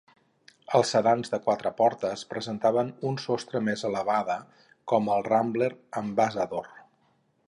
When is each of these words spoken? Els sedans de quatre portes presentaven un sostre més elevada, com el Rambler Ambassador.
Els 0.77 0.91
sedans 0.93 1.33
de 1.33 1.39
quatre 1.49 1.71
portes 1.81 2.23
presentaven 2.31 2.89
un 3.11 3.19
sostre 3.25 3.61
més 3.67 3.85
elevada, 3.93 4.39
com 4.93 5.13
el 5.17 5.27
Rambler 5.29 5.71
Ambassador. 6.05 6.73